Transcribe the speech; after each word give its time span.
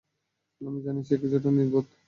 আমি 0.61 0.79
জানি 0.85 1.01
সে 1.03 1.15
কিছুটা 1.21 1.49
নির্বোধ। 1.51 1.87